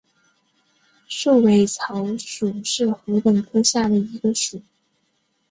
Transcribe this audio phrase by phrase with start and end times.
[1.07, 4.63] 束尾草属是禾本科下的一个属。